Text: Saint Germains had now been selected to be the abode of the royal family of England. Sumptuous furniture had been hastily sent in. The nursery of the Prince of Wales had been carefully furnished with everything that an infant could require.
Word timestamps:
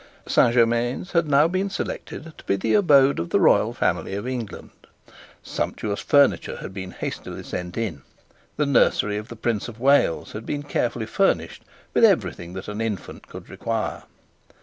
Saint 0.27 0.55
Germains 0.55 1.11
had 1.11 1.27
now 1.29 1.47
been 1.47 1.69
selected 1.69 2.33
to 2.35 2.43
be 2.45 2.55
the 2.55 2.73
abode 2.73 3.19
of 3.19 3.29
the 3.29 3.39
royal 3.39 3.71
family 3.71 4.15
of 4.15 4.27
England. 4.27 4.71
Sumptuous 5.43 5.99
furniture 5.99 6.57
had 6.57 6.73
been 6.73 6.89
hastily 6.89 7.43
sent 7.43 7.77
in. 7.77 8.01
The 8.57 8.65
nursery 8.65 9.17
of 9.17 9.27
the 9.27 9.35
Prince 9.35 9.67
of 9.67 9.79
Wales 9.79 10.31
had 10.31 10.43
been 10.43 10.63
carefully 10.63 11.05
furnished 11.05 11.61
with 11.93 12.03
everything 12.03 12.53
that 12.53 12.67
an 12.67 12.81
infant 12.81 13.27
could 13.27 13.47
require. 13.47 14.01